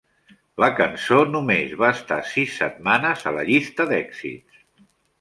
La 0.63 0.69
cançó 0.79 1.19
només 1.35 1.77
va 1.83 1.91
estar 1.97 2.19
sis 2.33 2.57
setmanes 2.65 3.25
a 3.33 3.37
la 3.39 3.47
llista 3.53 3.91
d'èxits. 3.93 4.63